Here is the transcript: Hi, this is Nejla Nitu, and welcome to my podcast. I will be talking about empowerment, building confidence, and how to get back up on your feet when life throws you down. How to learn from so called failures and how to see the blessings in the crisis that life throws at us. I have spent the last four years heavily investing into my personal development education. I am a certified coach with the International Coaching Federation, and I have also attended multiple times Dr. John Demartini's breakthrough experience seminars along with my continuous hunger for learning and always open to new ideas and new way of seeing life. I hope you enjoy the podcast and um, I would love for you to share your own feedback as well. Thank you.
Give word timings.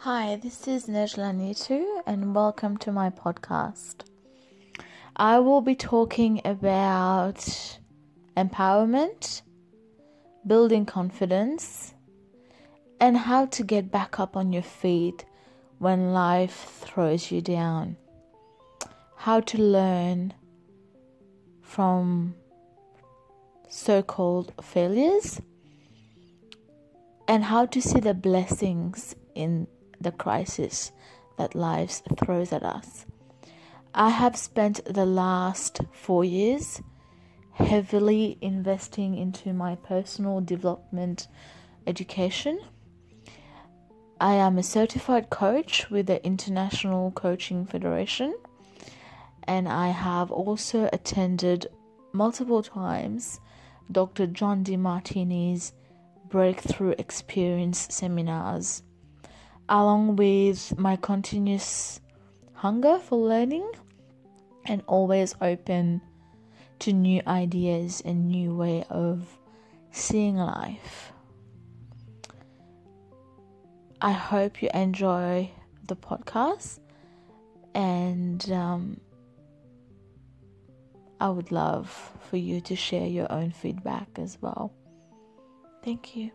Hi, 0.00 0.36
this 0.36 0.68
is 0.68 0.86
Nejla 0.86 1.34
Nitu, 1.34 2.02
and 2.06 2.34
welcome 2.34 2.76
to 2.76 2.92
my 2.92 3.08
podcast. 3.10 4.02
I 5.16 5.38
will 5.40 5.62
be 5.62 5.74
talking 5.74 6.42
about 6.44 7.78
empowerment, 8.36 9.40
building 10.46 10.84
confidence, 10.84 11.94
and 13.00 13.16
how 13.16 13.46
to 13.46 13.64
get 13.64 13.90
back 13.90 14.20
up 14.20 14.36
on 14.36 14.52
your 14.52 14.62
feet 14.62 15.24
when 15.78 16.12
life 16.12 16.78
throws 16.82 17.32
you 17.32 17.40
down. 17.40 17.96
How 19.16 19.40
to 19.40 19.58
learn 19.58 20.34
from 21.62 22.36
so 23.68 24.02
called 24.02 24.52
failures 24.62 25.40
and 27.26 27.44
how 27.44 27.66
to 27.66 27.80
see 27.82 27.98
the 27.98 28.14
blessings 28.14 29.16
in 29.34 29.66
the 30.00 30.12
crisis 30.12 30.92
that 31.38 31.54
life 31.54 32.02
throws 32.18 32.52
at 32.52 32.62
us. 32.62 33.06
I 33.94 34.10
have 34.10 34.36
spent 34.36 34.84
the 34.84 35.06
last 35.06 35.80
four 35.92 36.24
years 36.24 36.82
heavily 37.52 38.36
investing 38.42 39.16
into 39.16 39.54
my 39.54 39.76
personal 39.76 40.40
development 40.40 41.28
education. 41.86 42.60
I 44.20 44.34
am 44.34 44.58
a 44.58 44.62
certified 44.62 45.30
coach 45.30 45.90
with 45.90 46.06
the 46.06 46.24
International 46.24 47.10
Coaching 47.10 47.64
Federation, 47.64 48.34
and 49.44 49.68
I 49.68 49.88
have 49.88 50.30
also 50.30 50.90
attended 50.92 51.66
multiple 52.12 52.62
times 52.62 53.40
Dr. 53.90 54.26
John 54.26 54.64
Demartini's 54.64 55.72
breakthrough 56.28 56.94
experience 56.98 57.86
seminars 57.90 58.82
along 59.68 60.16
with 60.16 60.78
my 60.78 60.96
continuous 60.96 62.00
hunger 62.54 62.98
for 62.98 63.18
learning 63.18 63.68
and 64.64 64.82
always 64.86 65.34
open 65.40 66.00
to 66.78 66.92
new 66.92 67.22
ideas 67.26 68.02
and 68.04 68.28
new 68.28 68.54
way 68.54 68.84
of 68.90 69.38
seeing 69.90 70.36
life. 70.36 71.12
I 74.00 74.12
hope 74.12 74.62
you 74.62 74.68
enjoy 74.74 75.50
the 75.86 75.96
podcast 75.96 76.80
and 77.74 78.50
um, 78.52 79.00
I 81.20 81.30
would 81.30 81.50
love 81.50 82.12
for 82.28 82.36
you 82.36 82.60
to 82.62 82.76
share 82.76 83.06
your 83.06 83.30
own 83.32 83.50
feedback 83.50 84.08
as 84.16 84.38
well. 84.40 84.72
Thank 85.82 86.16
you. 86.16 86.30